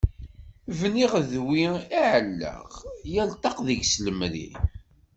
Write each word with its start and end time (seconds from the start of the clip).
I 0.69 0.73
bniɣ 0.79 1.11
d 1.29 1.31
wi 1.45 1.63
ɛellaɣ, 2.13 2.71
yal 3.13 3.29
ṭṭaq 3.37 3.57
deg-s 3.67 3.93
lemri. 4.05 4.49